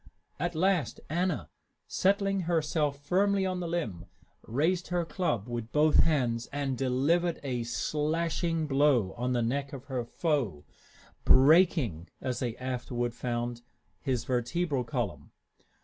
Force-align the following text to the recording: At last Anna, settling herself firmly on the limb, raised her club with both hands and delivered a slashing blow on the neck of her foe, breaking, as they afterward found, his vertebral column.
At 0.39 0.55
last 0.55 0.99
Anna, 1.11 1.47
settling 1.87 2.39
herself 2.49 2.97
firmly 3.05 3.45
on 3.45 3.59
the 3.59 3.67
limb, 3.67 4.07
raised 4.41 4.87
her 4.87 5.05
club 5.05 5.47
with 5.47 5.71
both 5.71 5.97
hands 5.99 6.47
and 6.51 6.75
delivered 6.75 7.39
a 7.43 7.61
slashing 7.65 8.65
blow 8.65 9.13
on 9.13 9.33
the 9.33 9.43
neck 9.43 9.73
of 9.73 9.85
her 9.85 10.03
foe, 10.03 10.65
breaking, 11.23 12.09
as 12.19 12.39
they 12.39 12.57
afterward 12.57 13.13
found, 13.13 13.61
his 13.99 14.23
vertebral 14.23 14.83
column. 14.83 15.33